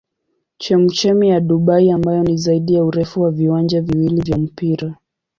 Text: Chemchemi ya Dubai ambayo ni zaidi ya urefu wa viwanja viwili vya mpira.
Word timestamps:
Chemchemi 0.57 1.29
ya 1.29 1.39
Dubai 1.41 1.91
ambayo 1.91 2.23
ni 2.23 2.37
zaidi 2.37 2.73
ya 2.73 2.83
urefu 2.83 3.21
wa 3.21 3.31
viwanja 3.31 3.81
viwili 3.81 4.21
vya 4.21 4.37
mpira. 4.37 4.95